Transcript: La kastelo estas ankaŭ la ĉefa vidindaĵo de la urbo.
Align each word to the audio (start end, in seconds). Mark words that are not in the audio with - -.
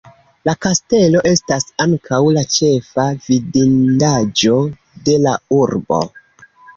La 0.47 0.53
kastelo 0.65 1.19
estas 1.31 1.67
ankaŭ 1.83 2.21
la 2.37 2.41
ĉefa 2.55 3.05
vidindaĵo 3.25 4.55
de 5.11 5.15
la 5.27 5.35
urbo. 5.59 6.01